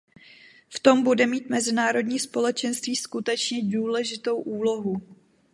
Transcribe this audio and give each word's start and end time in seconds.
V 0.69 0.79
tom 0.79 1.03
bude 1.03 1.27
mít 1.27 1.49
mezinárodní 1.49 2.19
společenství 2.19 2.95
skutečně 2.95 3.59
důležitou 3.69 4.41
úlohu. 4.41 5.01